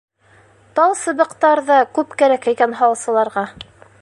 [0.79, 3.49] Тал сыбыҡтар ҙа күп кәрәк икән һалсыларға.